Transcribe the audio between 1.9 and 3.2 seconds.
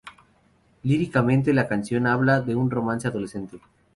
habla de un romance